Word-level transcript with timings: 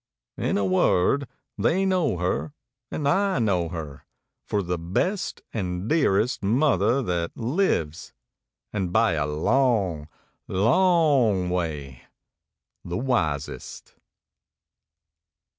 In 0.39 0.57
a 0.57 0.65
word, 0.65 1.27
they 1.59 1.85
know 1.85 2.17
her, 2.17 2.53
and 2.89 3.07
I 3.07 3.37
know 3.37 3.69
her, 3.69 4.07
for 4.47 4.63
the 4.63 4.79
best 4.79 5.43
and 5.53 5.87
dearest 5.87 6.41
mother 6.41 7.03
that 7.03 7.37
lives 7.37 8.11
and 8.73 8.91
by 8.91 9.11
a 9.11 9.27
long, 9.27 10.07
long 10.47 11.51
way 11.51 12.01
the 12.83 12.97
wisest. 12.97 13.93